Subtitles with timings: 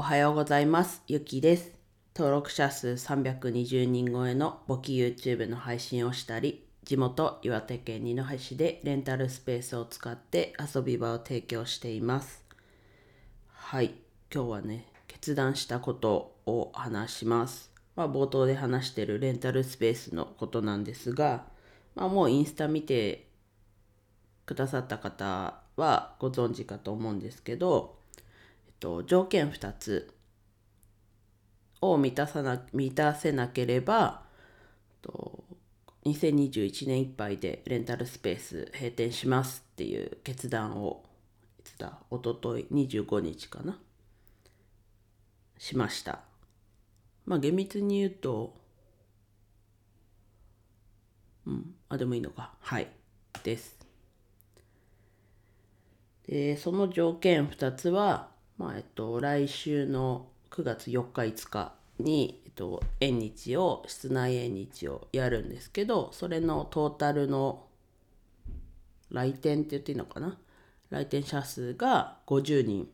[0.00, 1.02] おはようございます。
[1.08, 1.72] ゆきです。
[2.16, 12.42] 登録者数320人超えの簿記 YouTube の配信をしたり、地元岩手県二戸市でレンタルスペースを使って遊び場を提供しています。
[13.48, 13.92] はい、
[14.34, 17.70] 今日はね、決断したことを話します。
[17.94, 21.44] まあ、冒頭で話してるレンタルスペースのことなんですが、
[21.94, 23.28] まあ、もうインスタ見て
[24.46, 27.99] くださった方はご存知かと思うんですけど、
[28.80, 30.14] と、条件2つ
[31.80, 34.22] を満たさな満たせなければ
[35.02, 35.44] と
[36.04, 41.04] 2021年いっぱいでレンタルスペース閉店しますっていう決断を
[41.58, 43.78] いつだおととい25日かな
[45.58, 46.20] しました。
[47.26, 48.54] まあ厳密に言うと
[51.46, 52.54] うんあでもいいのか。
[52.60, 52.88] はい。
[53.42, 53.78] です。
[56.26, 58.29] でその条件2つは、
[58.60, 67.64] まあえっと、来週の9月4日5日に、えっと、縁日を室内縁日をやるんですけどそれのトータルの
[69.08, 70.36] 来店って言っていいのかな？
[70.90, 72.86] 来店者数が50人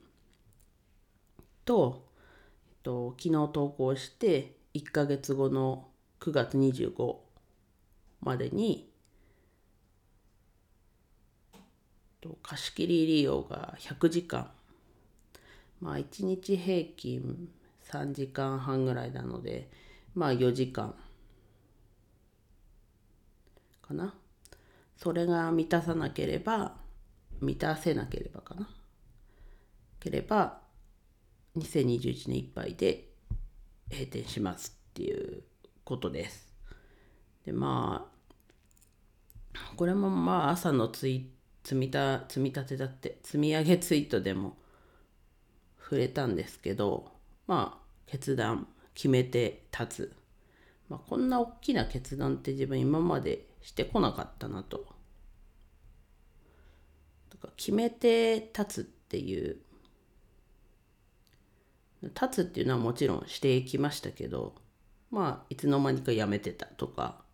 [1.64, 2.04] と、
[2.68, 5.88] えっと、昨日投稿して1ヶ月後の
[6.20, 7.16] 9月25
[8.20, 8.88] までに
[12.44, 14.48] 貸し切り利用が100時間
[15.80, 17.48] まあ1日平均
[17.90, 19.70] 3時間半ぐらいなので
[20.14, 20.94] まあ4時間
[23.82, 24.14] かな。
[24.96, 26.74] それが満たさなければ
[27.40, 28.68] 満たせなければかな。
[30.00, 30.58] ければ
[31.56, 33.08] 2021年いっぱいで
[33.90, 35.42] 閉店しますっていう
[35.84, 36.52] ことです。
[37.44, 38.10] でま
[39.54, 41.30] あこれもまあ朝のツイ
[41.62, 44.56] 積みた積み立てだって積み上げツイートでも
[45.88, 47.12] 触れたんですけど
[47.46, 50.12] まあ決断決めて立つ、
[50.88, 54.86] まあ、こんな大きな決断って自分今までしてこなかったなと。
[57.30, 59.58] とか決めて立つっていう。
[62.02, 64.54] 立つっていうのはもちろんしていきましたけど
[65.10, 67.24] まあいつの間にかやめてたとか。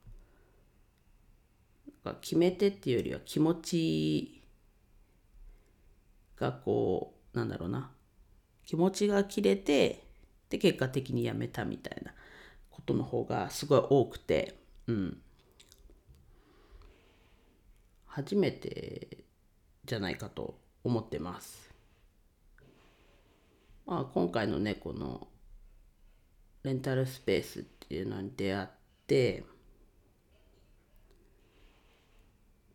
[2.21, 4.43] 決めてっていうよりは気持ち
[6.37, 7.93] がこうなんだろうな。
[8.65, 10.05] 気持ちが切れて
[10.49, 12.13] で結果的にやめたみたいな
[12.71, 14.55] ことの方がすごい多くて
[14.87, 15.19] うん
[18.07, 19.25] 初めて
[19.85, 21.73] じゃないかと思ってます。
[23.87, 25.27] まあ今回のねこの
[26.63, 28.69] レンタルスペースっていうのに出会っ
[29.07, 29.45] て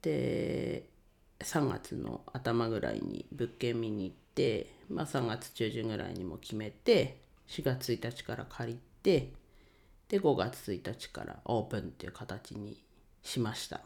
[0.01, 0.89] で
[1.39, 9.31] 3月の頭ぐらいに物件見に行って、まあ、3月中旬ぐらいにも決めて4月1日から借りて
[10.09, 12.81] で5月1日からオープンっていう形に
[13.21, 13.81] しました。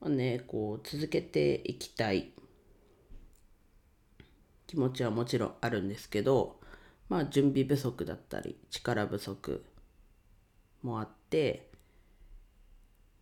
[0.00, 2.30] まあね、こう続けていきたい
[4.66, 6.60] 気持ちはもちろんあるんですけど、
[7.08, 9.64] まあ、準備不足だったり力不足
[10.82, 11.68] もあって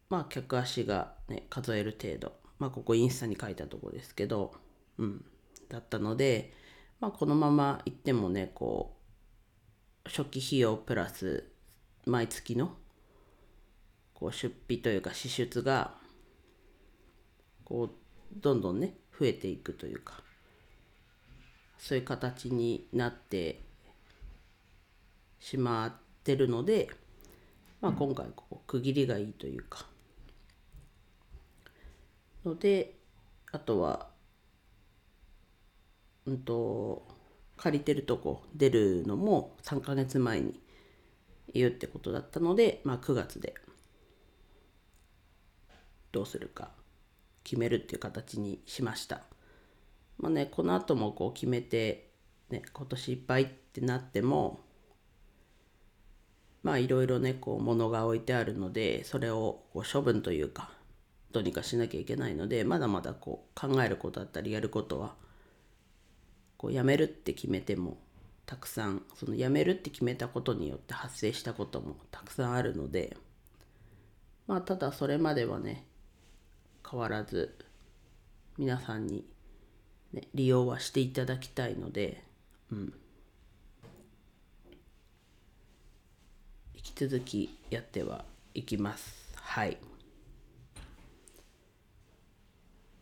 [0.09, 4.55] まあ客足がね数える程度まあここインスタに書いたとこですけど
[4.99, 5.25] うん
[5.69, 6.53] だったので
[7.01, 8.97] まあこのまま行ってもねこ
[10.05, 11.45] う初期費用プラス
[12.07, 12.73] 毎月の
[14.15, 15.95] こう出費というか支出が
[17.65, 20.23] こうどんどんね増えていくというか
[21.79, 23.61] そういう形になって
[25.39, 25.93] しまっ
[26.25, 26.91] てるので、
[27.81, 29.87] まあ、今回こう区切りがいいというか
[32.49, 32.97] ので
[33.53, 34.09] あとは
[36.27, 37.07] うんと
[37.57, 40.61] 借りてるとこ出るのも3ヶ月前に
[41.53, 43.55] 言うってことだったので、まあ、9月で
[46.13, 46.71] どうするか
[47.43, 49.23] 決めるっていう形にしました。
[50.19, 52.11] まあね、この後もこう決めて、
[52.51, 54.61] ね、今年いっぱいってなっても
[56.63, 60.71] まあいろいろねこう物が置いてあるのでそれをこう処分というか
[61.33, 65.15] どうにかしなきゃいけないのでまだまだこう考えることだったりやることは
[66.57, 67.99] こうやめるって決めても
[68.47, 73.17] たくさんそのやめるって決めたことによって発生したこともたくさんあるので
[74.47, 75.85] まあただそれまではね
[76.91, 77.55] 変わらず
[78.57, 79.25] 皆さんに、
[80.13, 82.25] ね、利用はしていただきたいので、
[82.73, 82.93] うん、
[86.75, 89.33] 引き続きやってはいきます。
[89.37, 89.77] はい。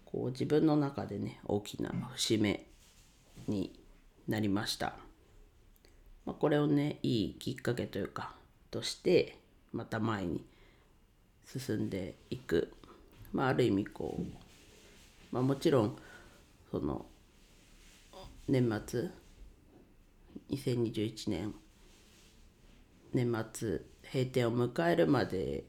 [0.05, 2.67] こ自分の中でね大きな節目
[3.49, 3.79] に
[4.29, 4.95] なりました。
[6.25, 8.35] まあ、これをねいいきっかけというか
[8.71, 9.39] として
[9.73, 10.45] また前に
[11.45, 12.73] 進んでいく、
[13.33, 14.23] まあ、ある意味こう、
[15.31, 15.97] まあ、もちろん
[16.71, 17.07] その
[18.49, 19.11] 年末
[20.51, 21.55] 2021年
[23.13, 23.81] 年末
[24.13, 25.65] 閉店を迎えるまで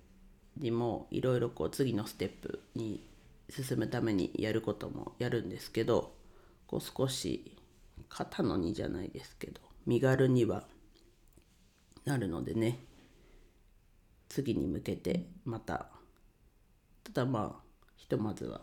[0.58, 3.08] にもいろいろこう次のステップに
[3.50, 6.14] 進むためにやることもやるんですけど
[6.68, 7.58] こう少し
[8.10, 10.66] 肩の荷じゃないですけど身軽には
[12.06, 12.80] なるのでね
[14.30, 15.88] 次に向けてまた
[17.04, 17.64] ただまあ
[17.96, 18.62] ひとまずは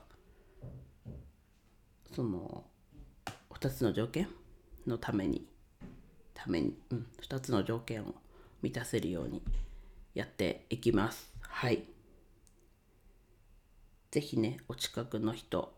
[2.14, 2.64] その
[3.50, 4.28] 2つの条件
[4.86, 5.46] のために
[6.34, 8.14] ために、うん、2つの条件を
[8.62, 9.42] 満たせるように
[10.14, 11.32] やっていきます。
[11.40, 11.93] はい。
[14.14, 15.74] 是非ねお近くの人。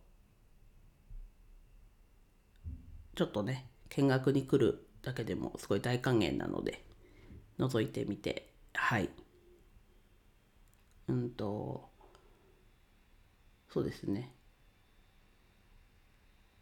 [3.14, 6.84] ちょっとね見学に来るだけでもすごい大歓迎なので
[7.58, 8.52] 覗いてみて。
[8.74, 9.08] はい。
[11.08, 11.88] うんと
[13.72, 14.34] そうですね。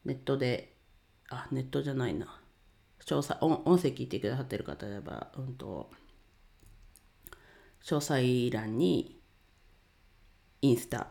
[0.05, 0.77] ネットで
[1.29, 2.41] あネットじゃないな。
[3.05, 5.91] 詳細音音声聞いてくださってる方であればうんと
[7.83, 9.21] 詳細欄に
[10.63, 11.09] インスタ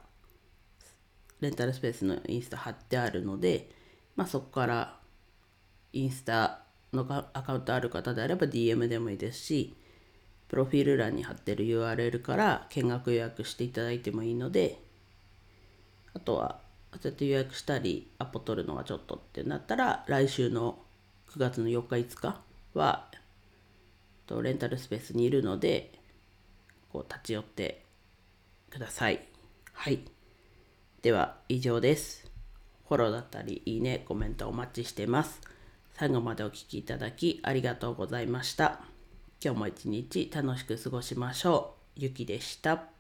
[1.44, 3.70] レンタルスペースのインスタ貼ってあるので、
[4.16, 4.98] まあ、そこから
[5.92, 6.62] インスタ
[6.94, 9.76] のアカウントある方であれば DM でもいいですし
[10.48, 14.80] プロフィール欄に貼ってる URL から見学予約していただいてもいいので
[16.14, 16.60] あとは
[16.94, 20.80] そうやって予約したりアポ取るのがちょっとってなったら来週の
[21.36, 22.42] 9月の4日5日
[22.74, 23.08] は
[24.28, 25.92] とレンタルスペースにいるので
[26.92, 27.84] こう立ち寄って
[28.70, 29.28] ください。
[29.74, 30.13] はい。
[31.04, 32.32] では以上です。
[32.88, 35.42] フォローだったりいいね、コメントお待ちしてます。
[35.96, 38.80] 最後までお聴きいただきありがとうございました。
[39.44, 42.00] 今日も一日楽しく過ごしましょう。
[42.00, 42.93] ゆきでした。